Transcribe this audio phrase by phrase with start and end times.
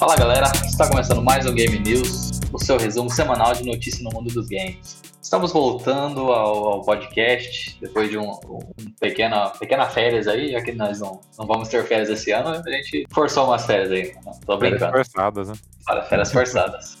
[0.00, 4.08] Fala galera, está começando mais um Game News, o seu resumo semanal de notícias no
[4.10, 5.02] mundo dos games.
[5.20, 8.60] Estamos voltando ao, ao podcast depois de um, um,
[8.98, 12.70] pequena, pequena férias aí, já que nós não, não vamos ter férias esse ano, a
[12.70, 14.14] gente forçou umas férias aí.
[14.46, 14.90] Tô brincando.
[14.90, 15.54] Férias forçadas, né?
[15.84, 16.98] Para férias forçadas.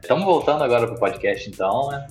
[0.00, 2.06] Estamos voltando agora pro podcast então, né?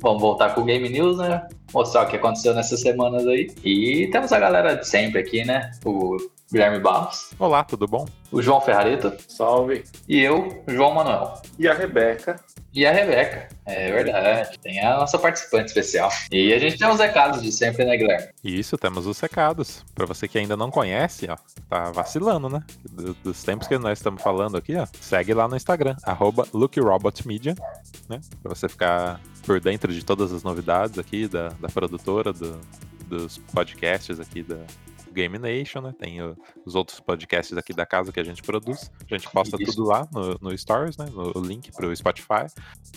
[0.00, 1.48] Vamos voltar com o Game News, né?
[1.72, 3.50] Mostrar o que aconteceu nessas semanas aí.
[3.64, 5.70] E temos a galera de sempre aqui, né?
[5.82, 6.18] O
[6.52, 7.30] Guilherme Barros.
[7.38, 8.08] Olá, tudo bom?
[8.32, 9.12] O João Ferrarito.
[9.28, 9.84] Salve.
[10.08, 11.40] E eu, João Manuel.
[11.56, 12.40] E a Rebeca.
[12.74, 13.48] E a Rebeca.
[13.64, 14.58] É verdade.
[14.58, 16.10] Tem a nossa participante especial.
[16.32, 18.30] E a gente tem os recados de sempre, né, Guilherme?
[18.42, 19.84] Isso, temos os recados.
[19.94, 21.36] Para você que ainda não conhece, ó,
[21.68, 22.64] tá vacilando, né?
[23.22, 27.54] Dos tempos que nós estamos falando aqui, ó, segue lá no Instagram, arroba LookRobotMedia,
[28.08, 28.20] né?
[28.42, 32.60] Pra você ficar por dentro de todas as novidades aqui da, da produtora, do,
[33.06, 34.58] dos podcasts aqui da,
[35.12, 35.94] Game Nation, né?
[35.98, 38.90] Tem o, os outros podcasts aqui da casa que a gente produz.
[39.10, 39.72] A gente posta Isso.
[39.72, 41.06] tudo lá no, no Stories, né?
[41.10, 42.46] No link pro Spotify.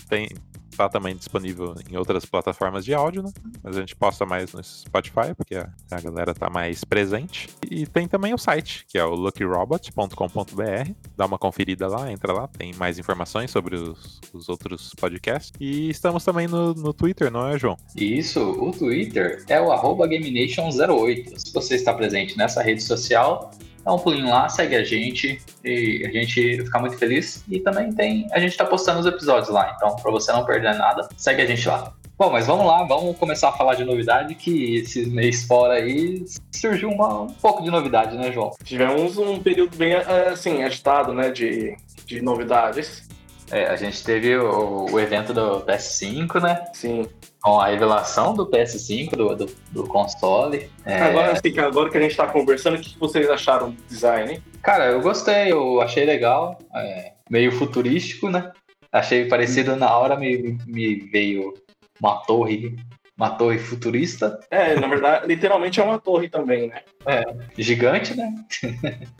[0.08, 0.28] Tem,
[0.76, 3.30] tá também disponível em outras plataformas de áudio, né?
[3.62, 7.48] Mas a gente posta mais no Spotify, porque a, galera tá mais presente.
[7.70, 10.90] E tem também o site, que é o luckyrobot.com.br.
[11.16, 15.52] Dá uma conferida lá, entra lá, tem mais informações sobre os, os outros podcasts.
[15.60, 17.76] E estamos também no, no Twitter, não é, João?
[17.96, 21.38] Isso, o Twitter é o arroba GameNation08.
[21.38, 23.50] Se você está presente nessa rede social,
[23.84, 27.44] dá um pulinho lá, segue a gente e a gente fica muito feliz.
[27.48, 30.74] E também tem, a gente tá postando os episódios lá, então para você não perder
[30.74, 31.92] nada, segue a gente lá.
[32.16, 36.24] Bom, mas vamos lá, vamos começar a falar de novidade, que esses meses fora aí
[36.52, 38.52] surgiu uma, um pouco de novidade, né, João?
[38.62, 41.76] Tivemos um período bem, assim, agitado, né, de,
[42.06, 43.08] de novidades.
[43.50, 46.64] É, a gente teve o, o evento do PS5, né?
[46.72, 47.08] Sim
[47.44, 50.70] com a revelação do PS5, do, do, do console.
[50.82, 51.02] É...
[51.02, 54.42] Agora, assim, agora que a gente está conversando, o que vocês acharam do design?
[54.62, 58.50] Cara, eu gostei, eu achei legal, é, meio futurístico, né?
[58.90, 61.52] Achei parecido na hora, me, me veio
[62.00, 62.76] uma torre,
[63.14, 64.40] uma torre futurista.
[64.50, 66.80] É, na verdade, literalmente é uma torre também, né?
[67.04, 67.24] É,
[67.58, 68.34] gigante, né?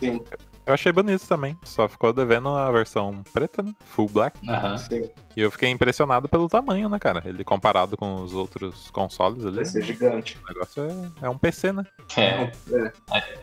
[0.01, 0.25] Sim.
[0.67, 1.57] Eu achei bonito também.
[1.63, 3.73] Só ficou devendo a versão preta, né?
[3.85, 4.39] Full black.
[4.49, 4.79] Aham.
[4.79, 5.11] Sim.
[5.37, 7.23] E eu fiquei impressionado pelo tamanho, né, cara?
[7.27, 9.57] Ele comparado com os outros consoles ali.
[9.57, 10.39] Vai ser gigante.
[10.43, 11.85] O negócio é, é um PC, né?
[12.17, 12.51] É.
[12.73, 12.93] É.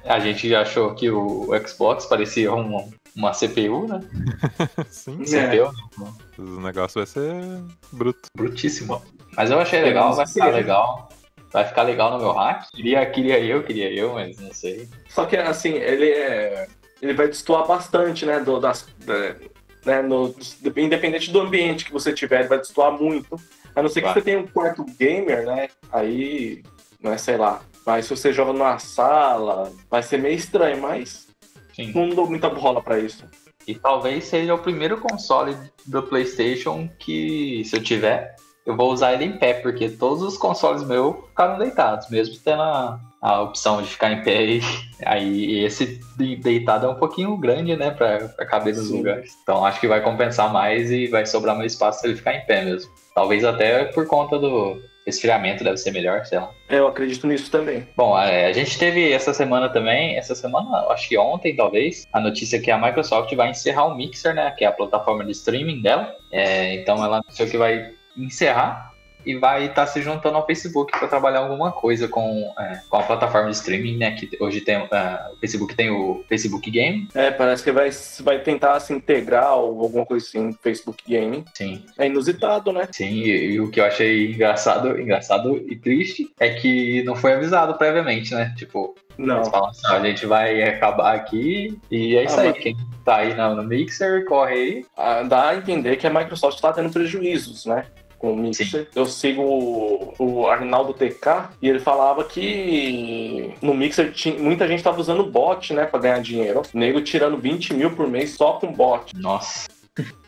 [0.06, 4.00] A, a gente achou que o Xbox parecia um, uma CPU, né?
[4.90, 5.22] Sim.
[5.22, 5.26] É.
[5.26, 6.14] CPU, né?
[6.40, 7.62] O negócio vai ser
[7.92, 8.30] bruto.
[8.36, 9.02] brutíssimo.
[9.38, 10.54] Mas eu achei legal, vai ficar Sim.
[10.54, 11.10] legal.
[11.52, 12.70] Vai ficar legal no meu hack.
[12.74, 14.90] Queria, queria eu, queria eu, mas não sei.
[15.10, 16.68] Só que, assim, ele é...
[17.02, 18.88] Ele vai destoar bastante, né, do, das...
[19.06, 19.36] da-
[19.84, 20.34] né, no,
[20.78, 23.40] independente do ambiente que você tiver, ele vai destoar muito.
[23.76, 24.14] A não ser que Vai.
[24.14, 26.62] você tenha um quarto gamer, né, aí,
[27.02, 27.62] né, sei lá.
[27.86, 31.28] Mas se você joga numa sala, vai ser meio estranho, mas
[31.76, 31.92] Sim.
[31.96, 33.26] não dou muita bola pra isso.
[33.68, 38.36] E talvez seja o primeiro console do PlayStation que, se eu tiver,
[38.66, 42.62] eu vou usar ele em pé, porque todos os consoles meus ficaram deitados, mesmo tendo
[42.62, 44.44] a, a opção de ficar em pé.
[44.46, 44.62] E,
[45.06, 49.32] aí esse de- deitado é um pouquinho grande, né, pra, pra caber nos lugares.
[49.44, 52.46] Então acho que vai compensar mais e vai sobrar mais espaço se ele ficar em
[52.46, 52.92] pé mesmo.
[53.14, 56.52] Talvez até por conta do resfriamento deve ser melhor, sei lá.
[56.70, 57.88] É, Eu acredito nisso também.
[57.98, 62.20] Bom, é, a gente teve essa semana também, essa semana, acho que ontem talvez, a
[62.20, 64.52] notícia que a Microsoft vai encerrar o Mixer, né?
[64.56, 66.14] Que é a plataforma de streaming dela.
[66.32, 68.91] É, então ela anunciou que vai encerrar
[69.26, 73.04] e vai estar se juntando ao Facebook para trabalhar alguma coisa com, é, com a
[73.04, 74.12] plataforma de streaming, né?
[74.12, 74.88] Que hoje tem é,
[75.34, 77.08] o Facebook tem o Facebook Game.
[77.14, 77.90] É, parece que vai,
[78.22, 81.46] vai tentar se integrar ou alguma coisa assim, Facebook Gaming.
[81.54, 82.88] Sim, É inusitado, né?
[82.92, 87.34] Sim, e, e o que eu achei engraçado, engraçado e triste é que não foi
[87.34, 88.54] avisado previamente, né?
[88.58, 89.38] Tipo, Não.
[89.38, 92.50] Eles falam assim, a gente vai acabar aqui e é isso Ah, aí.
[92.50, 94.86] mas- Quem tá aí no, no Mixer, corre aí.
[94.98, 97.86] Ah, Dá a entender que a Microsoft está tendo prejuízos, né?
[98.22, 98.88] Com o Mixer.
[98.96, 104.78] Eu sigo o, o Arnaldo TK e ele falava que no Mixer tinha, muita gente
[104.78, 105.86] estava usando bot, né?
[105.88, 106.62] Pra ganhar dinheiro.
[106.72, 109.18] O nego tirando 20 mil por mês só com bot.
[109.18, 109.68] Nossa.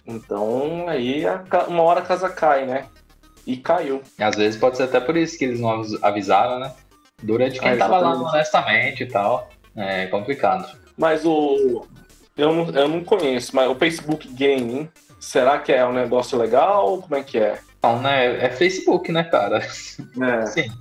[0.08, 2.88] Então aí a uma hora a casa cai, né?
[3.46, 4.02] E caiu.
[4.20, 6.74] Às vezes pode ser até por isso que eles não avis- avisaram, né?
[7.22, 9.48] Dura de quem É, tava lá honestamente e tal.
[9.76, 10.68] É complicado.
[10.98, 11.86] Mas o.
[12.36, 14.90] Eu não, eu não conheço, mas o Facebook Gaming,
[15.20, 16.98] será que é um negócio legal?
[16.98, 17.60] Como é que é?
[17.84, 18.46] Então, né?
[18.46, 19.58] É Facebook, né, cara?
[19.58, 20.46] É.
[20.48, 20.72] Sim.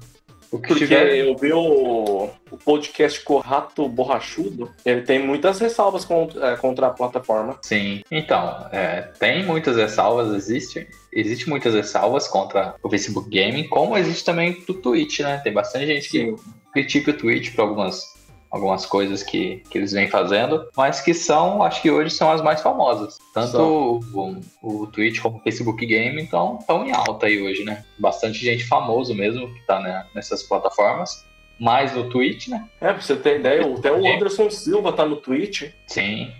[0.52, 1.16] O que Porque tiver.
[1.16, 6.90] eu vi o, o podcast Corrato Borrachudo, ele tem muitas ressalvas contra, é, contra a
[6.90, 7.58] plataforma.
[7.62, 8.02] Sim.
[8.08, 10.86] Então, é, tem muitas ressalvas, existe.
[11.12, 15.38] Existe muitas ressalvas contra o Facebook Gaming, como existe também do Twitch, né?
[15.38, 16.36] Tem bastante gente que
[16.72, 18.11] critica o Twitch por algumas,
[18.52, 22.42] algumas coisas que, que eles vêm fazendo, mas que são, acho que hoje são as
[22.42, 23.16] mais famosas.
[23.32, 27.82] Tanto o, o, Twitch como o Facebook Game estão tão em alta aí hoje, né?
[27.98, 31.24] Bastante gente famoso mesmo que tá né, nessas plataformas.
[31.58, 32.68] Mais no Twitch, né?
[32.80, 35.70] É, pra você ter ideia, até o Anderson Silva tá no Twitch.
[35.86, 36.32] Sim.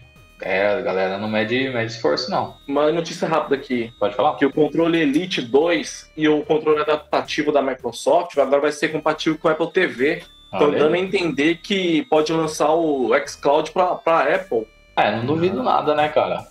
[0.42, 2.56] É, a galera não mede, mede esforço, não.
[2.66, 3.92] Uma notícia rápida aqui.
[4.00, 4.34] Pode falar?
[4.34, 9.38] Que o controle Elite 2 e o controle adaptativo da Microsoft agora vai ser compatível
[9.38, 10.24] com o Apple TV.
[10.52, 14.66] Estão dando a entender que pode lançar o xCloud pra, pra Apple.
[14.96, 16.46] É, não duvido nada, né, cara?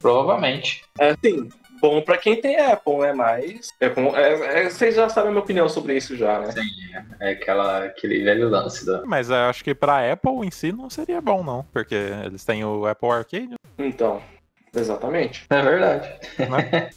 [0.00, 0.82] Provavelmente.
[0.98, 1.48] É, sim.
[1.80, 3.12] Bom pra quem tem Apple, né?
[3.12, 3.70] Mas.
[3.80, 6.50] É, é, é, vocês já sabem a minha opinião sobre isso já, né?
[6.50, 6.62] Sim,
[7.20, 9.04] é aquela, aquele velho lance da.
[9.04, 11.64] Mas eu acho que pra Apple em si não seria bom, não.
[11.72, 13.54] Porque eles têm o Apple Arcade.
[13.78, 14.20] Então.
[14.76, 15.46] Exatamente.
[15.48, 16.08] É verdade.
[16.38, 16.90] Né?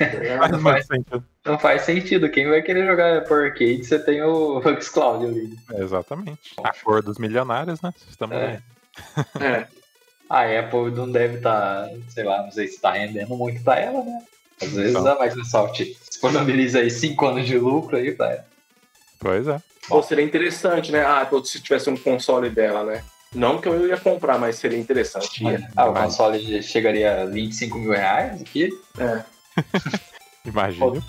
[0.50, 0.86] não, faz,
[1.44, 2.30] não faz sentido.
[2.30, 5.56] Quem vai querer jogar por arcade, você tem o Xcloud ali.
[5.76, 6.54] exatamente.
[6.64, 7.92] A cor dos milionários, né?
[8.08, 8.60] Estamos é.
[9.40, 9.66] é.
[10.28, 13.80] A Apple não deve estar, tá, sei lá, não sei se está rendendo muito para
[13.80, 14.22] ela, né?
[14.60, 15.06] Às vezes então.
[15.06, 18.46] a Microsoft disponibiliza aí 5 anos de lucro aí para ela.
[19.18, 19.58] Pois é.
[19.88, 21.02] Ou seria interessante, né?
[21.02, 23.02] Ah, se tivesse um console dela, né?
[23.34, 25.44] Não que eu ia comprar, mas seria interessante.
[25.76, 28.70] Ah, o console chegaria a 25 mil reais aqui?
[28.98, 29.22] É.
[30.46, 31.02] Imagina.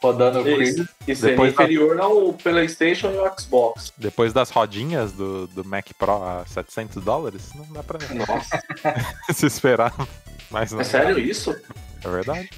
[0.00, 2.04] Rodando o Isso, isso seria inferior da...
[2.04, 3.90] ao PlayStation e ao Xbox.
[3.96, 8.62] Depois das rodinhas do, do Mac Pro a 700 dólares, não dá pra Nossa.
[9.32, 9.94] se esperar.
[10.50, 11.56] Mas não é sério isso?
[12.04, 12.50] É verdade.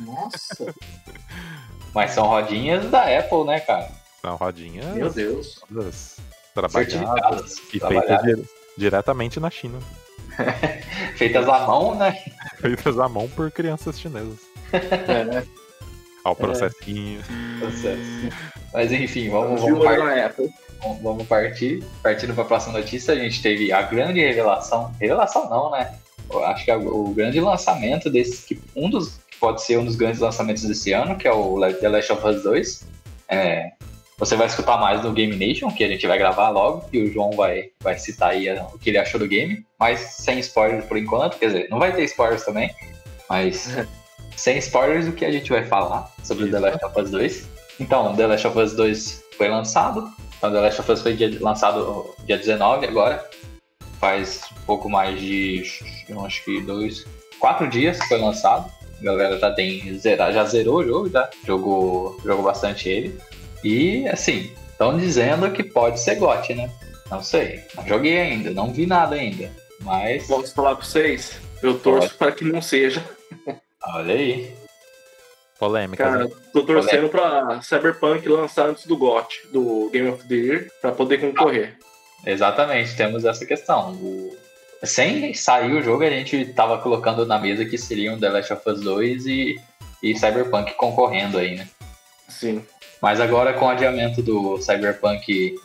[0.00, 0.74] Nossa.
[1.94, 3.90] Mas são rodinhas da Apple, né, cara?
[4.20, 4.94] São rodinhas.
[4.94, 5.62] Meu Deus
[6.54, 8.46] trabalhadas e feitas
[8.76, 9.78] diretamente na China.
[11.16, 12.16] feitas à mão, né?
[12.60, 14.38] Feitas à mão por crianças chinesas.
[14.72, 15.46] É, né?
[16.24, 17.20] Ao processinho.
[17.20, 18.30] É.
[18.72, 20.54] Mas enfim, vamos, vamos, partir,
[21.02, 21.84] vamos partir.
[22.02, 24.92] Partindo para a próxima notícia, a gente teve a grande revelação.
[24.98, 25.94] Revelação não, né?
[26.30, 28.46] Eu acho que é o grande lançamento desse.
[28.46, 29.20] Que um dos.
[29.38, 32.42] Pode ser um dos grandes lançamentos desse ano, que é o The Last of Us
[32.42, 32.86] 2.
[33.28, 33.72] É,
[34.18, 37.12] você vai escutar mais no Game Nation, que a gente vai gravar logo, e o
[37.12, 40.96] João vai, vai citar aí o que ele achou do game, mas sem spoilers por
[40.96, 42.70] enquanto, quer dizer, não vai ter spoilers também,
[43.28, 43.68] mas
[44.36, 46.52] sem spoilers o que a gente vai falar sobre Isso.
[46.52, 47.48] The Last of Us 2.
[47.80, 50.08] Então, The Last of Us 2 foi lançado,
[50.38, 53.28] então The Last of Us foi dia, lançado dia 19 agora,
[53.98, 55.62] faz um pouco mais de,
[56.24, 57.04] acho que dois,
[57.38, 58.70] quatro dias que foi lançado.
[59.00, 63.18] A galera já tem já zerou o jogo, já jogou, jogou bastante ele.
[63.64, 66.70] E, assim, estão dizendo que pode ser GOT, né?
[67.10, 67.62] Não sei.
[67.74, 69.50] Não joguei ainda, não vi nada ainda.
[69.80, 70.26] Mas.
[70.26, 71.38] Posso falar pra vocês?
[71.62, 73.02] Eu torço para que não seja.
[73.86, 74.54] Olha aí.
[75.58, 76.04] Polêmica.
[76.04, 76.30] Cara, né?
[76.52, 77.46] tô torcendo Polêmica.
[77.46, 81.78] pra Cyberpunk lançar antes do GOT, do Game of the Year, pra poder concorrer.
[82.26, 83.92] Ah, exatamente, temos essa questão.
[83.94, 84.36] O...
[84.82, 88.68] Sem sair o jogo, a gente tava colocando na mesa que seriam The Last of
[88.68, 89.60] Us 2 e,
[90.02, 91.66] e Cyberpunk concorrendo aí, né?
[92.28, 92.62] Sim.
[93.04, 95.60] Mas agora com o adiamento do Cyberpunk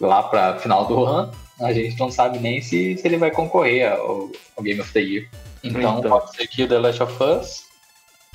[0.00, 1.30] lá para final do ano,
[1.60, 5.00] a gente não sabe nem se, se ele vai concorrer ao, ao Game of the
[5.00, 5.28] Year.
[5.62, 7.64] Então, então, pode ser que o The Last of Us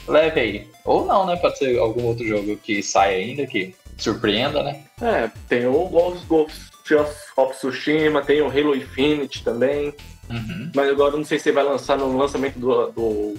[0.07, 0.69] leve aí.
[0.85, 1.35] Ou não, né?
[1.35, 4.83] Pode ser algum outro jogo que saia ainda, que surpreenda, né?
[5.01, 9.95] É, tem o Ghost, of Tsushima, tem o Halo Infinite também.
[10.29, 10.71] Uhum.
[10.75, 13.33] Mas agora não sei se vai lançar no lançamento do, do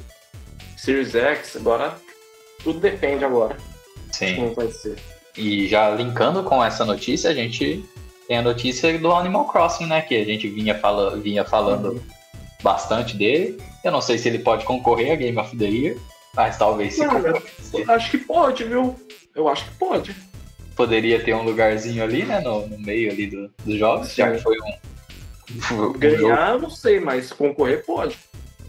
[0.76, 1.54] Series X.
[1.54, 1.94] Agora,
[2.64, 3.56] tudo depende agora.
[4.28, 4.36] Sim.
[4.36, 4.96] Como vai ser.
[5.36, 7.84] E já linkando com essa notícia, a gente
[8.28, 10.02] tem a notícia do Animal Crossing, né?
[10.02, 12.00] Que a gente vinha, fala, vinha falando uhum.
[12.62, 13.58] bastante dele.
[13.82, 15.96] Eu não sei se ele pode concorrer a Game of the Year,
[16.34, 18.94] mas talvez se Eu Acho que pode, viu?
[19.34, 20.14] Eu acho que pode.
[20.76, 22.40] Poderia ter um lugarzinho ali, né?
[22.40, 24.16] No, no meio ali do, dos jogos, Sim.
[24.16, 25.74] já que foi um.
[25.74, 26.62] um Ganhar, jogo.
[26.62, 28.16] não sei, mas concorrer pode.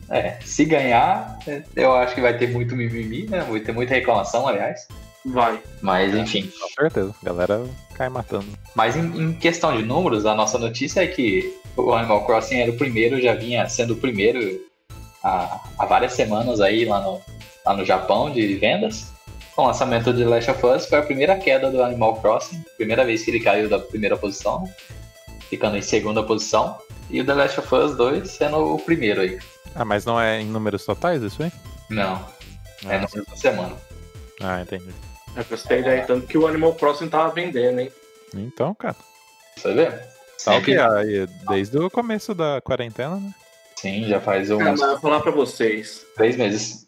[0.10, 1.40] É, se ganhar,
[1.76, 3.42] eu acho que vai ter muito mimimi, né?
[3.50, 4.88] Vai ter muita reclamação, aliás.
[5.26, 5.62] Vai.
[5.82, 6.52] Mas enfim.
[6.60, 7.66] Com certeza, a galera
[7.96, 8.48] cai matando.
[8.76, 12.72] Mas em, em, questão de números, a nossa notícia é que o Animal Crossing era
[12.72, 14.62] o primeiro, já vinha sendo o primeiro
[15.24, 17.22] há, há várias semanas aí lá no,
[17.66, 19.12] lá no Japão de vendas.
[19.56, 23.06] Com o lançamento de Last of Us, foi a primeira queda do Animal Crossing, primeira
[23.06, 24.68] vez que ele caiu da primeira posição,
[25.48, 26.78] ficando em segunda posição.
[27.10, 29.38] E o The Last of Us 2 sendo o primeiro aí.
[29.76, 31.52] Ah, mas não é em números totais isso aí?
[31.90, 32.16] Não.
[32.86, 33.76] É ah, é no mesma semana.
[34.42, 34.92] Ah, entendi.
[35.36, 37.92] É pra você ter ideia, tanto que o Animal Crossing tava vendendo, hein?
[38.36, 38.96] Então, cara.
[39.56, 39.92] Você vê?
[40.44, 40.60] Tá
[41.50, 43.34] desde o começo da quarentena, né?
[43.76, 44.58] Sim, já faz um.
[44.58, 46.06] Cara, vou falar pra vocês.
[46.16, 46.88] Três meses.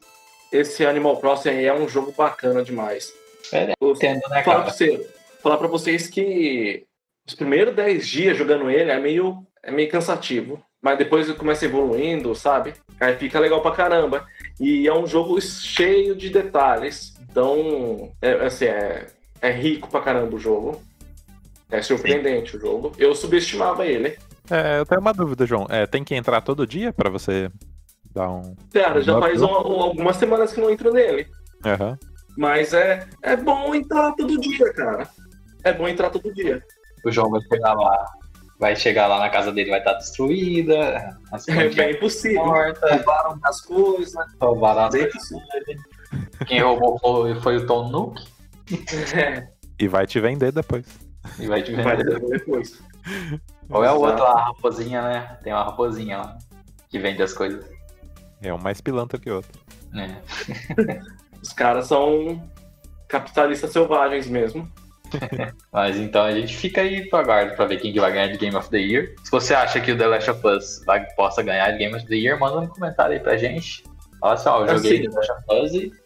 [0.52, 3.12] Esse Animal Crossing aí é um jogo bacana demais.
[3.52, 4.62] É, entendo, né, falar cara?
[4.64, 5.10] Pra você,
[5.42, 6.86] falar pra vocês que
[7.28, 10.64] os primeiros 10 dias jogando ele é meio, é meio cansativo.
[10.82, 12.76] Mas depois começa evoluindo, sabe?
[13.00, 14.28] Aí fica legal pra caramba.
[14.60, 17.15] E é um jogo cheio de detalhes.
[17.36, 19.08] Então, é, assim, é,
[19.42, 20.82] é rico pra caramba o jogo.
[21.70, 22.58] É surpreendente Sim.
[22.58, 22.92] o jogo.
[22.98, 24.18] Eu subestimava ele.
[24.50, 25.68] É, eu tenho uma dúvida, João.
[25.70, 27.52] É, tem que entrar todo dia para você
[28.14, 28.56] dar um.
[28.72, 31.28] Cara, já faz um, algumas semanas que não entro nele.
[31.66, 31.98] Uhum.
[32.38, 35.10] Mas é, é bom entrar todo dia, cara.
[35.66, 36.64] É bom entrar todo dia.
[37.04, 38.06] O João vai chegar lá.
[38.58, 41.20] Vai chegar lá na casa dele, vai estar destruída.
[41.50, 42.46] É bem impossível.
[42.46, 44.16] Roubaram as coisas.
[44.40, 45.30] Roubaram as coisas.
[46.48, 48.22] Quem roubou foi, foi o Tom Nook.
[49.16, 49.48] É.
[49.78, 50.86] E vai te vender depois.
[51.38, 52.82] E vai te vender vai depois.
[53.70, 55.38] Ou é o outro lá, a raposinha, né?
[55.44, 56.38] Tem uma raposinha lá
[56.90, 57.66] que vende as coisas.
[58.42, 59.60] É um mais pilantra que o outro.
[59.94, 60.16] É.
[61.42, 62.42] Os caras são
[63.08, 64.72] capitalistas selvagens mesmo.
[65.72, 68.38] Mas então a gente fica aí pro aguardo pra ver quem que vai ganhar de
[68.38, 69.14] Game of the Year.
[69.24, 72.06] Se você acha que o The Last of Us vai, possa ganhar de Game of
[72.08, 73.84] the Year, manda um comentário aí pra gente.
[74.20, 76.05] Fala assim, ó, eu joguei assim, The Last of Us e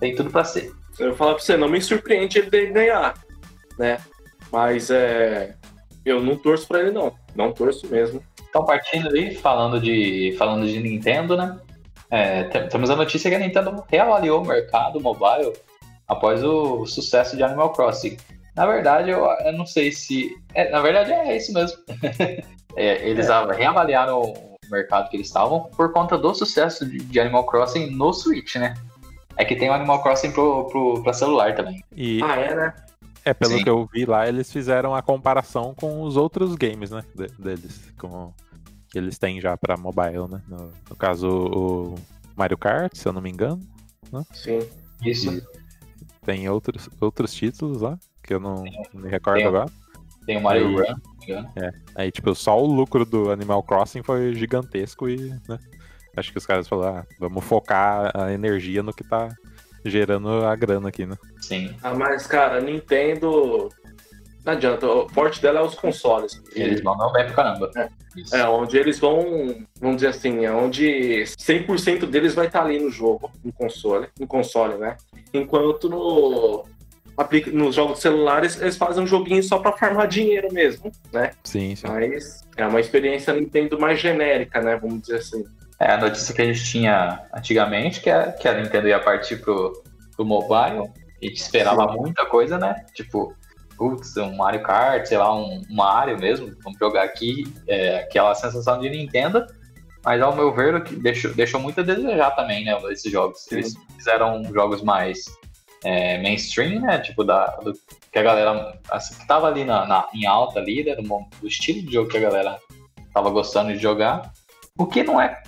[0.00, 0.72] tem tudo pra ser.
[0.98, 3.14] Eu vou falar pra você, não me surpreende ele ganhar,
[3.78, 3.98] né?
[4.50, 5.54] Mas é.
[6.04, 7.14] Eu não torço pra ele, não.
[7.34, 8.22] Não torço mesmo.
[8.48, 11.58] Então, partindo aí, falando de, falando de Nintendo, né?
[12.10, 15.52] É, temos a notícia que a Nintendo reavaliou o mercado mobile
[16.08, 18.16] após o sucesso de Animal Crossing.
[18.56, 20.36] Na verdade, eu, eu não sei se.
[20.54, 21.78] É, na verdade, é isso mesmo.
[22.76, 23.52] é, eles é.
[23.52, 28.12] reavaliaram o mercado que eles estavam por conta do sucesso de, de, Animal Crossing no
[28.12, 28.74] Switch, né?
[29.40, 31.82] É que tem o Animal Crossing pro, pro, pra celular também.
[31.96, 32.22] E...
[32.22, 32.74] Ah, é, né?
[33.24, 33.64] É, pelo Sim.
[33.64, 37.02] que eu vi lá, eles fizeram a comparação com os outros games, né?
[37.14, 37.90] De, deles.
[37.98, 38.34] Com,
[38.90, 40.42] que eles têm já pra mobile, né?
[40.46, 41.94] No, no caso, o
[42.36, 43.60] Mario Kart, se eu não me engano.
[44.12, 44.22] Né?
[44.30, 44.58] Sim.
[45.02, 45.32] Isso.
[45.32, 45.42] E
[46.20, 49.70] tem outros, outros títulos lá, que eu não me recordo tem, agora.
[50.26, 50.94] Tem o Mario Run,
[51.56, 51.72] É.
[51.94, 55.58] Aí, tipo, só o lucro do Animal Crossing foi gigantesco e, né?
[56.20, 59.28] Acho que os caras falaram, ah, vamos focar a energia no que tá
[59.84, 61.16] gerando a grana aqui, né?
[61.40, 61.74] Sim.
[61.82, 63.68] Ah, mas, cara, Nintendo.
[64.44, 66.40] Não adianta, o forte dela é os consoles.
[66.54, 67.70] Eles mandam bem pra caramba.
[67.76, 67.88] É,
[68.32, 72.90] é, onde eles vão, vamos dizer assim, é onde 100% deles vai estar ali no
[72.90, 74.96] jogo, no console, no console, né?
[75.34, 76.64] Enquanto no,
[77.52, 81.32] nos jogos celulares eles fazem um joguinho só para farmar dinheiro mesmo, né?
[81.44, 81.86] Sim, sim.
[81.86, 84.76] Mas é uma experiência Nintendo mais genérica, né?
[84.76, 85.44] Vamos dizer assim.
[85.80, 89.36] É a notícia que a gente tinha antigamente, que a, que a Nintendo ia partir
[89.40, 89.82] pro,
[90.14, 90.82] pro mobile.
[91.22, 91.98] A gente esperava Sim.
[91.98, 92.84] muita coisa, né?
[92.94, 93.34] Tipo,
[93.78, 98.78] putz, um Mario Kart, sei lá, um Mario mesmo, vamos jogar aqui, é, aquela sensação
[98.78, 99.46] de Nintendo.
[100.04, 102.78] Mas ao meu ver, deixou, deixou muito a desejar também, né?
[102.90, 103.42] Esses jogos.
[103.44, 103.56] Sim.
[103.56, 105.24] Eles fizeram jogos mais
[105.82, 106.98] é, mainstream, né?
[106.98, 107.72] Tipo, da, do,
[108.12, 110.94] que a galera assim, que tava ali na, na, em alta ali, né?
[110.94, 112.58] Do, do estilo de jogo que a galera
[113.14, 114.30] tava gostando de jogar.
[114.78, 115.42] O que não é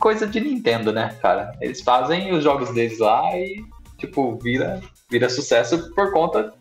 [0.00, 1.52] coisa de Nintendo, né, cara?
[1.60, 3.64] Eles fazem os jogos deles lá e,
[3.98, 6.52] tipo, vira, vira sucesso por conta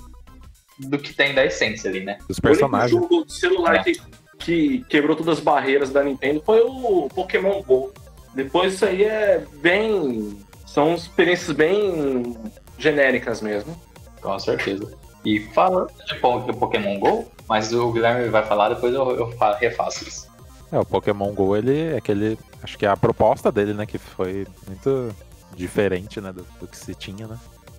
[0.77, 2.19] do que tem da essência ali, né?
[2.29, 2.93] Os personagens.
[2.93, 3.83] O jogo de celular é.
[3.83, 4.01] que,
[4.37, 7.91] que quebrou todas as barreiras da Nintendo foi o Pokémon GO.
[8.35, 10.37] Depois isso aí é bem.
[10.65, 12.37] São experiências bem
[12.77, 13.75] genéricas mesmo.
[14.21, 14.93] Com certeza.
[15.25, 20.28] E falando de Pokémon GO, mas o Guilherme vai falar, depois eu, eu refaço isso.
[20.71, 22.37] É, o Pokémon GO, ele é aquele.
[22.61, 23.85] Acho que é a proposta dele, né?
[23.85, 25.15] Que foi muito
[25.55, 26.31] diferente, né?
[26.31, 27.37] Do, do, que se tinha, né?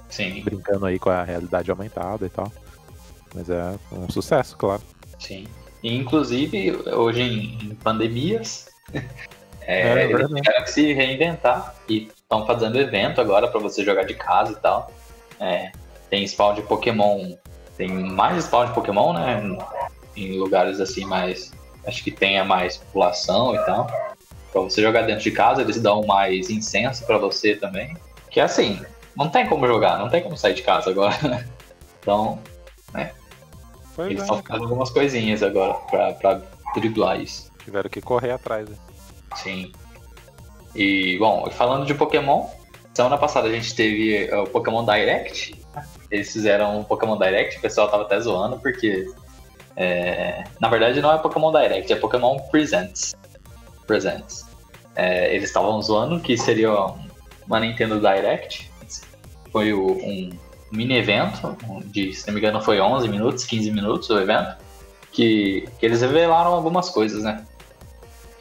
[0.08, 0.42] Sim.
[0.42, 2.52] Brincando aí com a realidade aumentada e tal.
[3.34, 4.82] Mas é um sucesso, claro.
[5.18, 5.46] Sim.
[5.82, 8.68] E, inclusive, hoje em, em pandemias,
[9.62, 14.04] é, é, eles tiveram que se reinventar e estão fazendo evento agora para você jogar
[14.04, 14.92] de casa e tal.
[15.38, 15.70] É,
[16.10, 17.34] tem spawn de Pokémon,
[17.76, 19.58] tem mais spawn de Pokémon, né?
[20.16, 21.52] Em lugares assim mais
[21.86, 23.86] acho que tenha mais população e tal.
[24.52, 27.96] Pra você jogar dentro de casa, eles dão mais incenso para você também.
[28.30, 28.80] Que é assim,
[29.16, 31.48] não tem como jogar, não tem como sair de casa agora, né?
[32.02, 32.38] Então,
[32.94, 33.12] né?
[33.94, 36.40] Pois eles estão é, ficando algumas coisinhas agora pra, pra
[36.74, 37.52] driblar isso.
[37.62, 38.76] Tiveram que correr atrás, né?
[39.36, 39.70] Sim.
[40.74, 42.46] E, bom, falando de Pokémon,
[42.94, 45.54] semana passada a gente teve é, o Pokémon Direct.
[46.10, 49.06] Eles fizeram um Pokémon Direct, o pessoal tava até zoando, porque
[49.80, 53.14] é, na verdade, não é Pokémon Direct, é Pokémon Presents.
[53.86, 54.44] Presents.
[54.94, 56.70] É, eles estavam zoando que seria
[57.46, 58.70] uma Nintendo Direct.
[59.50, 60.30] Foi um
[60.70, 61.56] mini evento,
[61.86, 64.54] de, se não me engano, foi 11 minutos, 15 minutos o evento,
[65.12, 67.42] que, que eles revelaram algumas coisas, né?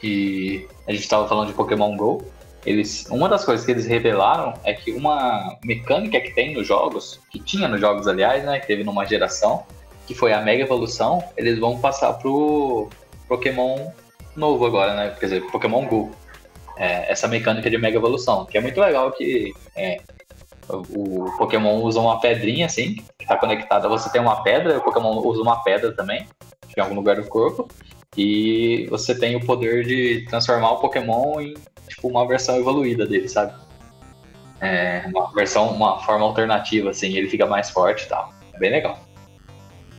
[0.02, 2.22] E a gente estava falando de Pokémon Go.
[2.66, 7.18] Eles, uma das coisas que eles revelaram é que uma mecânica que tem nos jogos,
[7.30, 9.64] que tinha nos jogos, aliás, né, que teve numa geração,
[10.10, 12.88] que foi a Mega Evolução, eles vão passar pro
[13.28, 13.92] Pokémon
[14.34, 15.14] novo agora, né?
[15.20, 16.10] Quer dizer, Pokémon Go.
[16.76, 20.00] É, essa mecânica de Mega Evolução, que é muito legal que é,
[20.68, 23.88] o, Pokémon usa uma pedrinha assim, que tá conectada.
[23.88, 26.26] Você tem uma pedra, o Pokémon usa uma pedra também,
[26.76, 27.68] em algum lugar do corpo.
[28.16, 31.54] E você tem o poder de transformar o Pokémon em
[31.86, 33.54] tipo, uma versão evoluída dele, sabe?
[34.60, 38.34] É, uma versão, uma forma alternativa, assim, ele fica mais forte e tal.
[38.52, 38.98] É bem legal.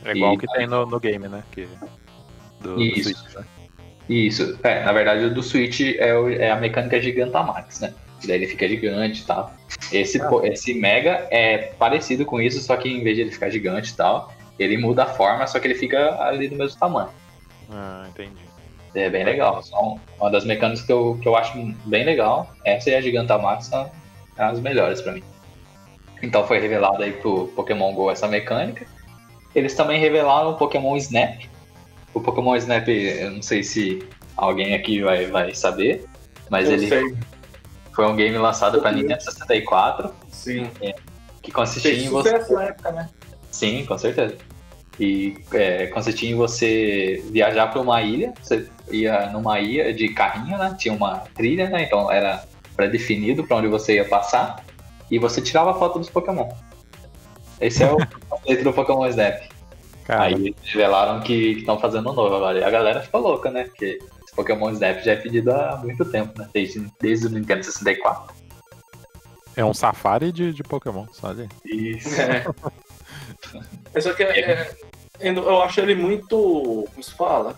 [0.04, 1.42] É igual e, que tem no, no game, né?
[1.52, 1.68] Que,
[2.60, 3.10] do, isso.
[3.10, 3.44] Do Switch, né?
[4.08, 4.58] Isso.
[4.62, 7.94] É, na verdade, o do Switch é, o, é a mecânica Gigantamax, né?
[8.24, 9.52] Daí ele fica gigante e tal.
[9.90, 10.30] Esse, ah.
[10.44, 13.96] esse Mega é parecido com isso, só que em vez de ele ficar gigante e
[13.96, 17.08] tal, ele muda a forma, só que ele fica ali do mesmo tamanho.
[17.70, 18.42] Ah, entendi.
[18.94, 19.62] É bem legal.
[19.62, 21.56] São uma das mecânicas que eu, que eu acho
[21.86, 22.54] bem legal.
[22.64, 23.90] Essa e a Gigantamax são
[24.36, 25.22] as melhores para mim.
[26.22, 28.86] Então foi revelado aí pro Pokémon GO essa mecânica.
[29.54, 31.42] Eles também revelaram o Pokémon Snap.
[32.14, 34.02] O Pokémon Snap, eu não sei se
[34.36, 36.04] alguém aqui vai, vai saber,
[36.50, 37.16] mas eu ele sei.
[37.94, 40.12] foi um game lançado para Nintendo 64.
[40.30, 40.68] Sim.
[40.80, 40.94] É,
[41.42, 42.38] que consistia em você.
[42.52, 43.08] Na época, né?
[43.50, 44.36] Sim, com certeza.
[44.98, 50.58] E é, consistia em você viajar para uma ilha, você ia numa ilha de carrinho,
[50.58, 50.74] né?
[50.78, 51.82] Tinha uma trilha, né?
[51.84, 52.44] Então era
[52.76, 54.62] pré-definido para onde você ia passar.
[55.10, 56.48] E você tirava foto dos Pokémon.
[57.62, 57.96] Esse é o
[58.28, 59.40] conceito do Pokémon Snap.
[60.04, 60.24] Cara.
[60.24, 62.58] Aí revelaram que estão fazendo um novo agora.
[62.58, 63.64] E a galera ficou louca, né?
[63.64, 66.48] Porque esse Pokémon Snap já é pedido há muito tempo, né?
[66.52, 68.34] Desde, desde o Nintendo 64.
[69.54, 71.48] É um safari de, de Pokémon, sabe?
[71.64, 72.20] Isso.
[72.20, 72.44] É.
[73.94, 74.74] é só que é,
[75.20, 76.88] é, eu acho ele muito.
[76.90, 77.56] Como se fala?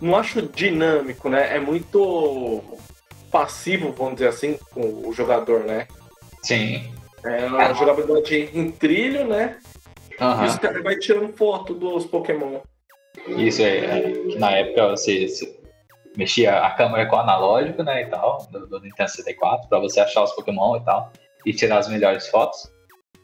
[0.00, 1.56] Não acho dinâmico, né?
[1.56, 2.62] É muito
[3.32, 5.88] passivo, vamos dizer assim, com o jogador, né?
[6.44, 6.94] Sim.
[7.24, 9.58] É uma jogabilidade em trilho, né?
[10.20, 10.44] Uhum.
[10.44, 12.60] E os caras vai tirando foto dos Pokémon.
[13.28, 15.58] Isso é, é na época você, você,
[16.16, 20.22] mexia a câmera com analógico, né, e tal, do, do Nintendo 64, para você achar
[20.22, 21.12] os Pokémon e tal,
[21.46, 22.70] e tirar as melhores fotos.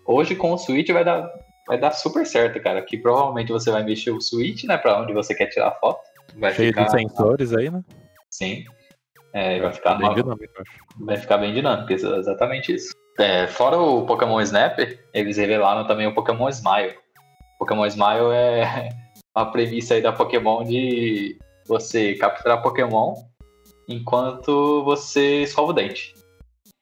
[0.07, 1.31] Hoje com o Switch vai dar
[1.71, 2.83] vai dar super certo, cara.
[2.83, 6.01] Que provavelmente você vai mexer o switch, né, para onde você quer tirar a foto.
[6.37, 6.85] Vai Cheio ficar...
[6.85, 7.83] de sensores aí, né?
[8.29, 8.65] Sim.
[9.33, 10.73] É, vai, ficar bem dinâmico, acho.
[10.99, 12.93] Vai ficar bem dinâmico, exatamente isso.
[13.19, 14.79] É, fora o Pokémon Snap,
[15.13, 16.95] eles revelaram também o Pokémon Smile.
[17.57, 18.89] O Pokémon Smile é
[19.35, 23.15] a premissa aí da Pokémon de você capturar Pokémon
[23.89, 26.15] enquanto você escova o dente.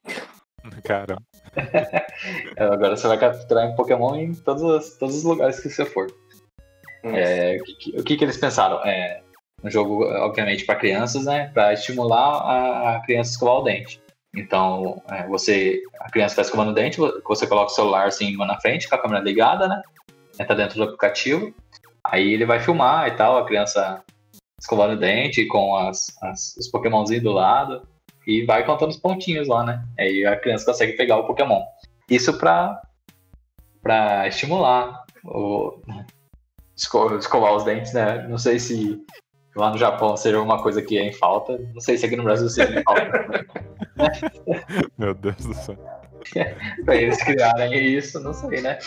[0.84, 1.22] Caramba.
[2.56, 6.06] Agora você vai capturar um Pokémon em todos os, todos os lugares que você for.
[7.02, 8.84] É, o, que, o que, que, eles pensaram?
[8.84, 9.22] É,
[9.62, 11.50] um jogo, obviamente, para crianças, né?
[11.52, 14.00] Para estimular a, a, criança a escovar o dente.
[14.34, 18.60] Então, é, você, a criança está escovando o dente, você coloca o celular assim na
[18.60, 19.82] frente, com a câmera ligada, né?
[20.38, 21.54] Entra dentro do aplicativo.
[22.04, 24.02] Aí ele vai filmar e tal, a criança
[24.60, 27.86] escovando o dente com as, as, os Pokémonzinhos do lado
[28.26, 29.84] e vai contando os pontinhos lá, né?
[29.98, 31.62] Aí a criança consegue pegar o Pokémon.
[32.10, 32.80] Isso pra,
[33.82, 35.80] pra estimular o
[36.76, 38.26] escovar os dentes, né?
[38.28, 39.02] Não sei se
[39.58, 41.58] lá no Japão seja uma coisa que é em falta.
[41.74, 43.46] Não sei se aqui no Brasil seja em falta.
[44.96, 45.76] Meu Deus do céu.
[46.84, 48.78] pra eles criarem isso, não sei, né?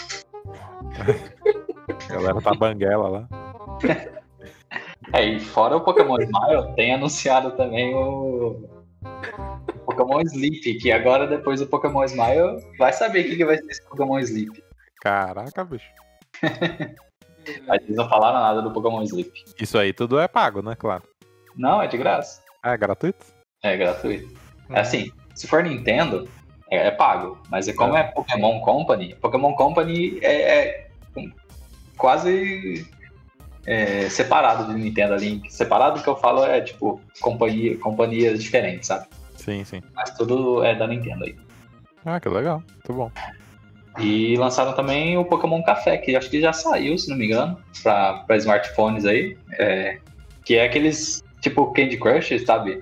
[2.10, 3.30] A galera tá banguela lá.
[5.14, 8.70] É, e fora o Pokémon Smile, tem anunciado também o
[9.86, 13.66] Pokémon Sleep, que agora depois do Pokémon Smile vai saber o que, que vai ser
[13.66, 14.64] esse Pokémon Sleep.
[15.02, 15.92] Caraca, bicho.
[17.46, 19.32] Eles não falaram nada do Pokémon Sleep.
[19.60, 20.76] Isso aí tudo é pago, né?
[20.76, 21.04] Claro.
[21.56, 22.42] Não, é de graça.
[22.64, 23.26] Ah, é gratuito?
[23.64, 24.28] É gratuito.
[24.70, 24.76] Hum.
[24.76, 26.28] É assim, se for Nintendo,
[26.70, 27.38] é, é pago.
[27.50, 28.02] Mas é como é.
[28.02, 30.88] é Pokémon Company, Pokémon Company é, é
[31.98, 32.88] quase
[33.66, 35.42] é, separado de Nintendo ali.
[35.50, 39.08] Separado que eu falo é tipo companhia, companhias diferentes, sabe?
[39.36, 39.82] Sim, sim.
[39.94, 41.36] Mas tudo é da Nintendo aí.
[42.06, 42.64] Ah, que legal.
[42.72, 43.12] Muito bom.
[44.00, 47.58] E lançaram também o Pokémon Café, que acho que já saiu, se não me engano,
[47.84, 49.38] para smartphones aí.
[49.54, 49.98] É,
[50.46, 52.82] que é aqueles tipo Candy Crush, sabe?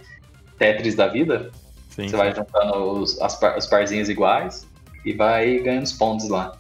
[0.58, 1.52] Tetris da vida.
[1.90, 2.18] Sim, Você sim.
[2.18, 4.68] vai juntando os, as, os parzinhos iguais
[5.04, 6.58] e vai ganhando os pontos lá.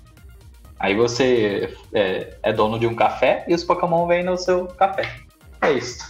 [0.79, 5.03] Aí você é, é, dono de um café e os Pokémon vêm no seu café.
[5.61, 6.09] É isso.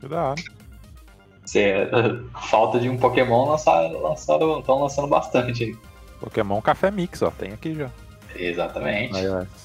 [0.00, 0.42] Que da hora.
[1.44, 1.88] Você,
[2.48, 5.89] falta de um Pokémon lançaram, lançaram, estão lançando bastante aí.
[6.20, 7.90] Pokémon Café Mix, ó, tem aqui já.
[8.36, 9.14] Exatamente.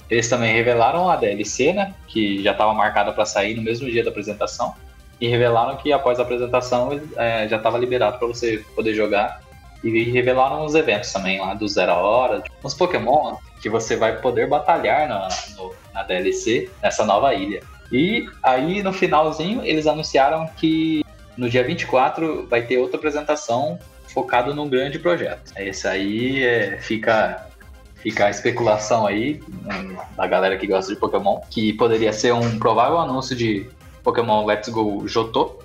[0.09, 1.93] Eles também revelaram a DLC, né?
[2.07, 4.73] Que já estava marcada para sair no mesmo dia da apresentação.
[5.19, 9.41] E revelaram que após a apresentação é, já estava liberado para você poder jogar.
[9.83, 12.43] E revelaram os eventos também lá do Zero Hora.
[12.63, 17.61] Uns Pokémon que você vai poder batalhar no, no, na DLC, nessa nova ilha.
[17.91, 21.05] E aí no finalzinho eles anunciaram que
[21.37, 23.79] no dia 24 vai ter outra apresentação
[24.15, 25.51] focado num grande projeto.
[25.57, 27.49] Esse aí é, fica
[27.97, 32.57] fica a especulação aí hum, da galera que gosta de Pokémon, que poderia ser um
[32.57, 33.67] provável anúncio de
[34.03, 35.57] Pokémon Let's Go Johto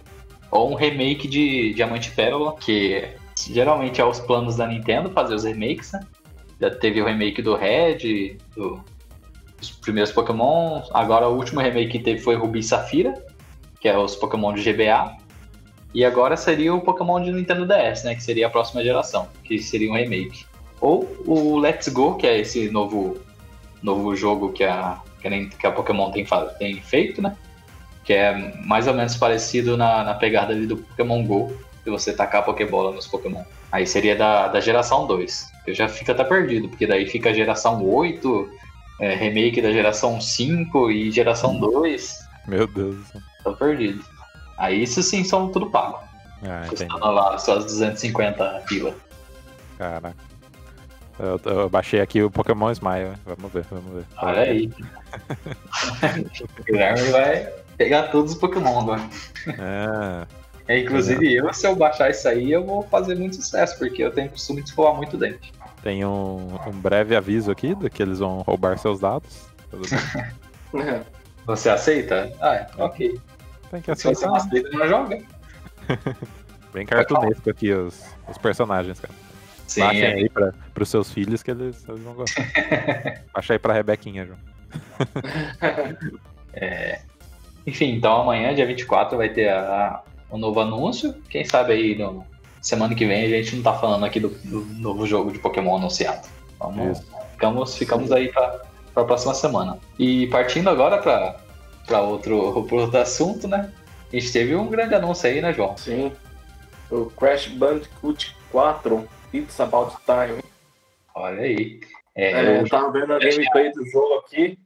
[0.51, 5.35] ou um remake de Diamante e Pérola, que geralmente é os planos da Nintendo fazer
[5.35, 6.01] os remakes, né?
[6.61, 8.83] Já teve o remake do Red, do,
[9.59, 10.83] dos primeiros Pokémon.
[10.93, 13.15] Agora o último remake que teve foi Ruby e Safira,
[13.81, 15.17] que é os Pokémon de GBA.
[15.93, 18.15] E agora seria o Pokémon de Nintendo DS, né?
[18.15, 20.47] Que seria a próxima geração, que seria um remake.
[20.81, 23.19] Ou o Let's Go, que é esse novo,
[23.83, 25.01] novo jogo que a,
[25.59, 26.25] que a Pokémon tem,
[26.59, 27.37] tem feito, né?
[28.05, 31.53] Que é mais ou menos parecido na, na pegada ali do Pokémon GO,
[31.85, 33.43] de você tacar a Pokébola nos Pokémon.
[33.73, 35.49] Aí seria da, da geração 2.
[35.67, 38.51] Eu já fico até perdido, porque daí fica a geração 8,
[39.01, 42.19] é, remake da geração 5 e geração 2.
[42.47, 42.97] Meu Deus.
[43.45, 44.03] Tô perdido.
[44.61, 45.99] Aí isso sim são tudo pago.
[46.45, 48.95] Ah, Custando lá suas 250 pila.
[49.79, 50.15] Caraca.
[51.19, 53.13] Eu, eu, baixei aqui o Pokémon Smile.
[53.25, 54.05] Vamos ver, vamos ver.
[54.19, 54.71] Olha aí.
[56.61, 57.47] o Guilherme vai
[57.79, 59.03] pegar todos os Pokémon agora.
[59.49, 60.27] É.
[60.69, 64.13] É, inclusive eu, se eu baixar isso aí, eu vou fazer muito sucesso, porque eu
[64.13, 65.53] tenho costume de escovar muito dente.
[65.83, 69.47] Tem um, um breve aviso aqui de que eles vão roubar seus dados.
[71.47, 72.31] Você aceita?
[72.41, 73.19] Ah, é, ok.
[73.71, 74.19] Tem que aceitar.
[74.19, 75.23] Se você aceita, não joga.
[76.73, 79.15] Bem cartunesco aqui os, os personagens, cara.
[79.67, 80.15] Sim, Baixem é.
[80.15, 82.45] aí para os seus filhos que eles, eles vão gostar.
[83.33, 84.39] Baixa aí pra Rebequinha, João.
[86.53, 87.01] é.
[87.67, 91.15] Enfim, então amanhã, dia 24, vai ter a, um novo anúncio.
[91.29, 92.25] Quem sabe aí no
[92.61, 95.77] semana que vem a gente não tá falando aqui do, do novo jogo de Pokémon
[95.77, 96.29] anunciado.
[96.59, 97.03] Vamos,
[97.33, 98.61] ficamos, ficamos aí para
[98.97, 99.79] a próxima semana.
[99.99, 100.99] E partindo agora
[101.91, 103.73] para outro, outro assunto, né?
[104.13, 105.77] A gente teve um grande anúncio aí, né, João?
[105.77, 106.13] Sim.
[106.89, 110.41] O Crash Bandicoot 4, It's About Time.
[111.15, 111.81] Olha aí.
[112.15, 114.57] É, é, eu tava vendo a gameplay do jogo aqui.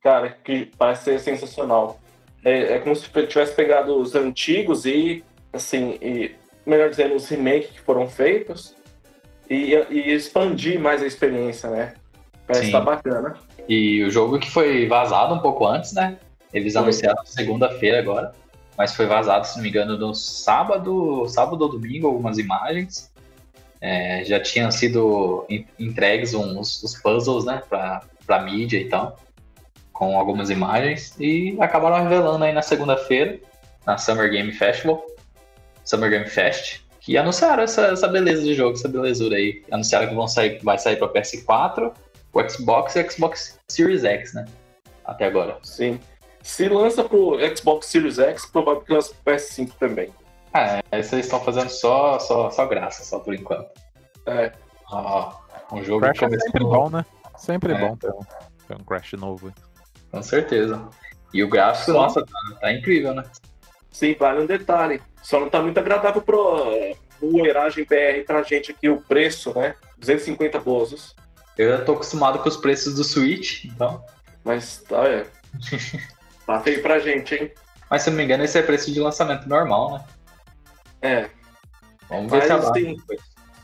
[0.00, 1.98] Cara, que parece ser sensacional
[2.44, 7.70] é, é como se tivesse pegado os antigos e, assim, e, melhor dizendo, os remakes
[7.70, 8.76] que foram feitos
[9.50, 11.94] e, e expandir mais a experiência, né?
[12.46, 13.34] Parece que tá bacana.
[13.68, 16.18] E o jogo que foi vazado um pouco antes, né?
[16.54, 18.32] Eles anunciaram segunda-feira agora,
[18.78, 23.12] mas foi vazado, se não me engano, no sábado, sábado ou domingo, algumas imagens.
[23.80, 25.46] É, já tinham sido
[25.78, 29.18] entregues uns, os puzzles, né, pra, pra mídia e tal
[29.94, 33.38] com algumas imagens e acabaram revelando aí na segunda-feira,
[33.86, 35.06] na Summer Game Festival,
[35.84, 39.62] Summer Game Fest, que anunciaram essa, essa beleza de jogo, essa belezura aí.
[39.70, 41.92] Anunciaram que vão sair, vai sair para PS4,
[42.32, 44.46] o Xbox e o Xbox Series X, né?
[45.04, 45.58] Até agora.
[45.62, 46.00] Sim.
[46.44, 50.12] Se lança pro Xbox Series X, provável que lança pro PS5 também.
[50.52, 53.66] Ah, é, vocês estão fazendo só, só, só graça, só por enquanto.
[54.26, 54.52] É.
[54.92, 55.36] Ah,
[55.72, 57.04] um jogo Crash que é sempre bom, né?
[57.38, 57.78] Sempre é.
[57.80, 58.20] bom ter um,
[58.68, 59.52] ter um Crash novo.
[60.10, 60.86] Com certeza.
[61.32, 61.94] E o gráfico, Só...
[61.94, 63.24] nossa, tá, tá, incrível, né?
[63.90, 65.00] Sim, vale um detalhe.
[65.22, 69.74] Só não tá muito agradável pro, pro Eragem BR pra gente aqui o preço, né?
[69.96, 71.16] 250 bozos.
[71.56, 74.04] Eu já tô acostumado com os preços do Switch, então.
[74.44, 75.26] Mas tá, é.
[76.46, 77.52] tá feio pra gente, hein?
[77.90, 80.04] Mas se não me engano, esse é preço de lançamento normal, né?
[81.02, 81.30] É.
[82.08, 82.96] Vamos ver Mas, se assim,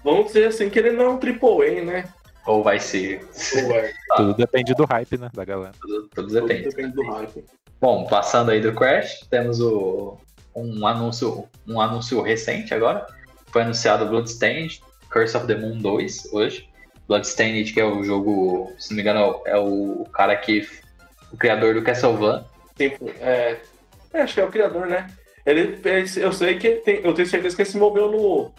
[0.03, 2.05] Vamos dizer assim que ele não é um AAA, né?
[2.47, 3.27] Ou vai ser.
[4.16, 5.73] Tudo depende do hype, né, da galera.
[5.81, 6.62] Tudo, tudo depende.
[6.62, 7.45] Tudo depende do hype.
[7.81, 10.19] Bom, passando aí do Crash, temos o,
[10.55, 13.07] um, anúncio, um anúncio recente agora.
[13.49, 16.69] Foi anunciado Bloodstained, Curse of the Moon 2 hoje.
[17.09, 20.69] Bloodstained, que é o jogo, se não me engano, é o cara que.
[21.33, 22.45] o criador do Castlevania.
[22.81, 23.59] Sim, é,
[24.14, 25.07] é, acho que é o criador, né?
[25.45, 28.51] Ele, ele eu sei que tem, eu tenho certeza que ele se moveu no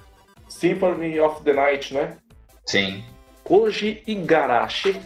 [0.47, 2.17] Symphony of the Night, né?
[2.67, 3.03] Sim.
[3.43, 5.01] Koji Igarashi.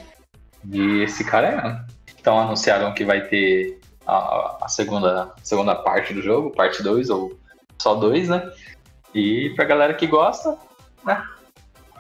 [0.70, 2.14] E esse cara é.
[2.20, 7.40] Então anunciaram que vai ter a, a segunda, segunda parte do jogo, parte 2 ou
[7.82, 8.52] só 2, né?
[9.14, 10.58] E pra galera que gosta,
[11.06, 11.26] né?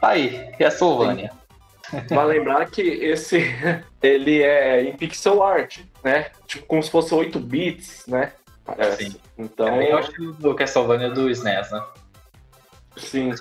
[0.01, 1.31] Tá aí, Castlevania.
[2.09, 3.43] Vale lembrar que esse
[4.01, 6.27] ele é em pixel art, né?
[6.47, 8.31] Tipo, como se fosse 8 bits, né?
[8.63, 9.11] Parece.
[9.11, 9.15] Sim.
[9.37, 9.67] Então.
[9.67, 11.83] É eu acho do Castlevania do SNES, né?
[12.97, 13.31] Sim.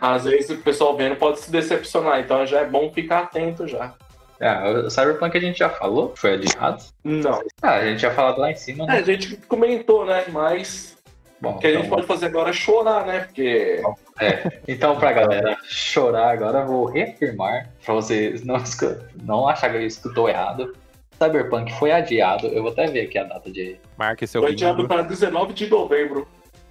[0.00, 3.94] Às vezes o pessoal vendo pode se decepcionar, então já é bom ficar atento já.
[4.40, 6.14] É, o Cyberpunk a gente já falou?
[6.16, 6.82] Foi adiado?
[7.04, 7.42] Não.
[7.60, 8.96] Ah, a gente já falado lá em cima, né?
[8.96, 10.24] É, a gente comentou, né?
[10.28, 10.96] Mas
[11.40, 13.20] Bom, o que a gente então pode fazer agora é chorar, né?
[13.20, 13.82] Porque.
[14.20, 14.60] É.
[14.68, 18.56] Então, pra galera chorar agora, eu vou reafirmar, pra vocês não,
[19.22, 20.74] não achar que eu escutou errado.
[21.22, 22.46] Cyberpunk foi adiado.
[22.46, 25.66] Eu vou até ver aqui a data de Marque seu Foi adiado para 19 de
[25.68, 26.26] novembro.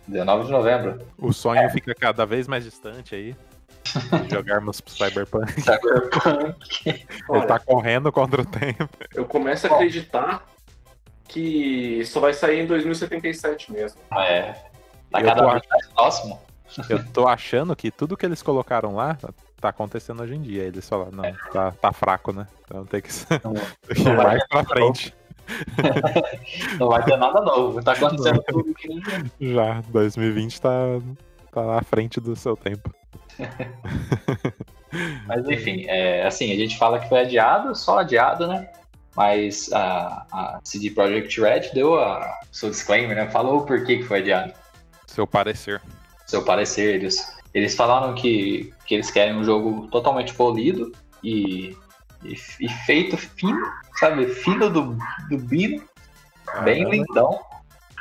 [0.07, 0.99] 19 de novembro.
[1.19, 3.35] O sonho fica cada vez mais distante aí.
[4.25, 5.61] de Jogarmos Cyberpunk.
[5.61, 6.55] Cyberpunk.
[6.85, 8.89] Ele Olha, tá correndo contra o tempo.
[9.13, 10.43] eu começo a acreditar
[11.27, 13.99] que só vai sair em 2077 mesmo.
[14.17, 14.55] É.
[15.11, 16.41] Tá cada vez mais próximo.
[16.89, 19.17] Eu tô achando que tudo que eles colocaram lá
[19.59, 20.63] tá acontecendo hoje em dia.
[20.63, 22.47] Eles falaram, não, tá, tá fraco, né?
[22.65, 23.41] Então tem que ser
[24.15, 25.13] mais pra frente.
[26.79, 27.81] Não vai ter nada novo.
[27.83, 29.01] Tá acontecendo tudo que
[29.39, 30.69] Já, 2020 tá,
[31.51, 32.93] tá à frente do seu tempo.
[35.25, 38.69] Mas enfim, é, assim, a gente fala que foi adiado, só adiado, né?
[39.15, 43.29] Mas a, a CD Projekt Red deu a seu disclaimer, né?
[43.29, 44.53] Falou o porquê que foi adiado.
[45.07, 45.81] Seu parecer.
[46.29, 46.95] Seu parecer.
[46.95, 50.91] Eles, eles falaram que, que eles querem um jogo totalmente polido
[51.23, 51.75] e,
[52.23, 53.59] e, e feito fino,
[53.95, 54.27] sabe?
[54.27, 54.95] Fino do,
[55.27, 55.83] do bino,
[56.63, 57.39] bem lindão.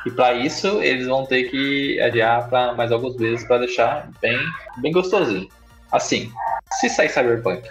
[0.04, 4.38] E para isso eles vão ter que adiar para mais alguns meses para deixar bem,
[4.76, 5.48] bem gostosinho.
[5.90, 6.30] Assim,
[6.72, 7.66] se sair Cyberpunk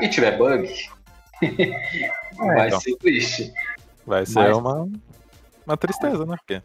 [0.00, 0.68] e tiver bug,
[2.36, 2.80] vai então.
[2.80, 3.52] ser triste.
[4.04, 4.88] Vai ser Mas- uma,
[5.64, 6.36] uma tristeza, né?
[6.36, 6.62] Porque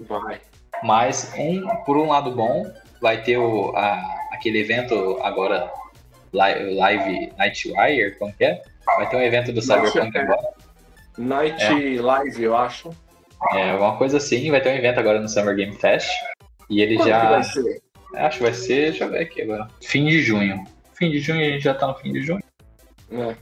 [0.00, 0.40] Vai.
[0.86, 2.70] Mas um, por um lado bom,
[3.00, 5.70] vai ter o, a- aquele evento agora
[6.32, 8.62] li- Live Nightwire, como que é?
[8.86, 10.20] Vai ter um evento do Cyberpunk é.
[10.20, 10.48] agora.
[11.18, 12.90] Night Live, eu acho.
[13.52, 16.08] É, alguma coisa assim, vai ter um evento agora no Summer Game Fest.
[16.70, 17.30] E ele Quando que já.
[17.30, 17.82] vai ser?
[18.14, 18.90] Acho que vai ser.
[18.90, 19.66] Deixa eu ver aqui agora.
[19.82, 20.64] Fim de junho.
[20.94, 22.42] Fim de junho, a gente já tá no fim de junho.
[23.10, 23.34] É.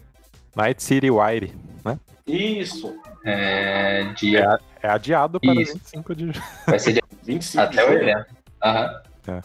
[0.57, 1.52] Night City Wire
[2.26, 2.96] Isso.
[3.24, 4.40] É, dia.
[4.40, 5.75] é adiado para Isso.
[5.75, 6.42] 25 de julho.
[6.66, 8.09] Vai ser dia 25 até o de junho.
[8.11, 8.27] evento.
[8.62, 9.03] Aham.
[9.29, 9.40] Ué,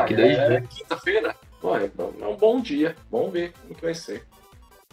[0.00, 0.68] Daqui dois é dias.
[0.74, 1.34] quinta-feira?
[1.64, 2.94] Ué, é um bom dia.
[3.10, 4.24] Vamos ver como que vai ser.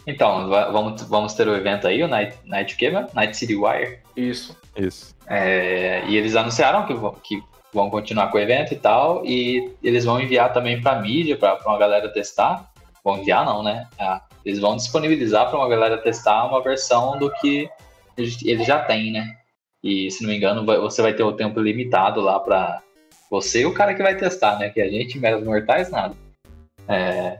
[0.06, 3.08] Então, va- vamos, vamos ter o evento aí, o Night, Night, o mano?
[3.14, 3.98] Night City Wire.
[4.16, 4.56] Isso.
[4.76, 5.14] Isso.
[5.26, 9.72] É, e eles anunciaram que vão, que vão continuar com o evento e tal, e
[9.82, 12.70] eles vão enviar também para mídia, para uma galera testar.
[13.04, 13.86] Vão enviar, não, né?
[13.98, 17.68] Ah, eles vão disponibilizar para uma galera testar uma versão do que
[18.16, 19.36] eles eles já têm, né?
[19.88, 22.82] E se não me engano, você vai ter o tempo limitado lá para
[23.30, 24.68] você e o cara que vai testar, né?
[24.68, 26.14] Que a gente, meros mortais, nada.
[26.86, 27.38] É,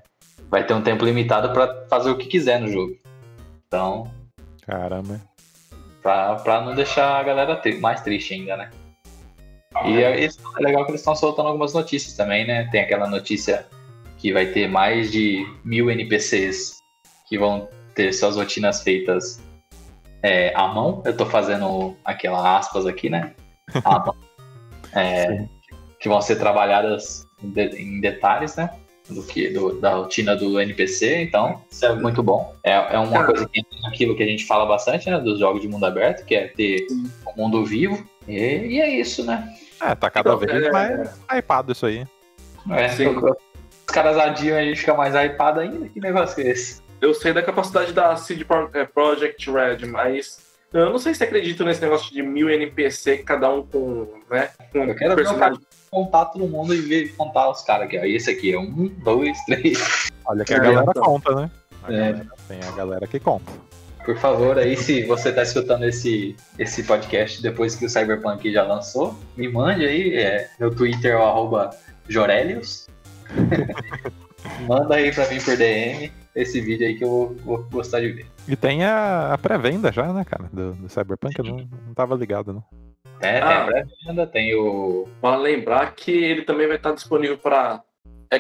[0.51, 2.97] vai ter um tempo limitado para fazer o que quiser no jogo.
[3.67, 4.11] Então,
[4.63, 5.21] Caramba.
[6.03, 8.71] Pra, pra não deixar a galera tri- mais triste ainda, né?
[9.85, 10.29] E é, é
[10.61, 12.67] legal que eles estão soltando algumas notícias também, né?
[12.71, 13.67] Tem aquela notícia
[14.17, 16.79] que vai ter mais de mil NPCs
[17.29, 19.41] que vão ter suas rotinas feitas
[20.23, 21.03] é, à mão.
[21.05, 23.35] Eu tô fazendo aquela aspas aqui, né?
[23.85, 24.15] À mão.
[24.95, 25.45] É,
[26.01, 28.71] que vão ser trabalhadas em, de- em detalhes, né?
[29.09, 32.55] Do que, do- da rotina do NPC, então isso é muito bom.
[32.63, 35.19] É, é uma coisa que aquilo que a gente fala bastante, né?
[35.19, 38.05] Dos jogos de mundo aberto, que é ter um mundo vivo.
[38.27, 39.49] E, e é isso, né?
[39.81, 42.05] É, tá cada Então, vez é, mais hypado isso aí.
[42.71, 43.07] É, Sim.
[43.17, 45.89] Os caras adiam a gente fica mais hypado ainda.
[45.89, 46.83] Que negócio é esse?
[47.01, 50.41] Eu sei da capacidade da CD é, Project Red, mas
[50.73, 54.85] eu não sei se acredito nesse negócio de mil NPC, cada um com, né, com
[54.85, 55.61] Eu quero ver o personagem.
[55.91, 58.05] Contar todo mundo e ver, contar os caras aqui, ó.
[58.05, 60.11] Esse aqui é um, dois, três.
[60.27, 61.03] Olha que a É, galera então.
[61.03, 61.51] conta, né?
[61.85, 61.97] A É.
[62.13, 63.51] galera- tem a galera que conta.
[64.05, 68.63] Por favor, aí, se você tá escutando esse, esse podcast depois que o Cyberpunk já
[68.65, 70.15] lançou, me mande aí.
[70.15, 71.71] É, meu Twitter é o arroba
[72.09, 72.87] Jorelius.
[74.67, 78.09] Manda aí pra mim por DM esse vídeo aí que eu vou, vou gostar de
[78.13, 78.27] ver.
[78.47, 80.49] E tem a, a pré-venda já, né, cara?
[80.53, 82.65] Do, do Cyberpunk, eu não, não tava ligado, não.
[83.21, 83.63] É, tem Ah.
[83.63, 85.09] a pré-venda, tem o.
[85.21, 87.83] Vale lembrar que ele também vai estar disponível para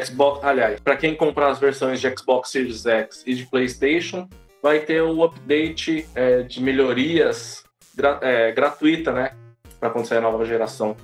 [0.05, 4.29] Xbox, aliás, para quem comprar as versões de Xbox Series X e de PlayStation,
[4.63, 7.65] vai ter o update é, de melhorias
[7.97, 9.33] gra- é, gratuita, né?
[9.81, 10.97] Para quando sair a nova geração.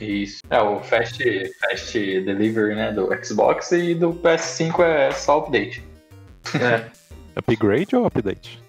[0.00, 0.40] Isso.
[0.50, 1.22] É, o Fast,
[1.60, 2.90] Fast Delivery, né?
[2.92, 5.82] Do Xbox e do PS5 é só update.
[6.60, 6.90] É,
[7.36, 8.62] Upgrade ou update?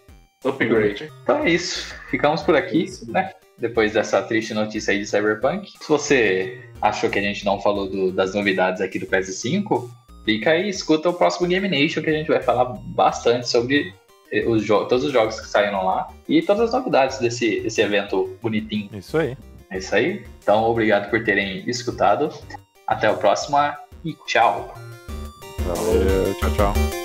[0.43, 1.11] upgrade.
[1.23, 1.93] Então é isso.
[2.09, 3.31] Ficamos por aqui, né?
[3.57, 5.71] Depois dessa triste notícia aí de Cyberpunk.
[5.81, 9.89] Se você achou que a gente não falou do- das novidades aqui do PS5,
[10.25, 13.93] fica aí e escuta o próximo Game Nation que a gente vai falar bastante sobre
[14.31, 18.35] eh, os todos os jogos que saíram lá e todas as novidades desse, desse evento
[18.41, 18.89] bonitinho.
[18.93, 19.37] Isso aí.
[19.71, 20.25] É isso aí.
[20.43, 22.29] Então, obrigado por terem escutado.
[22.87, 23.57] Até o próximo
[24.03, 24.73] e tchau.
[25.59, 27.04] Valeu, tchau, tchau.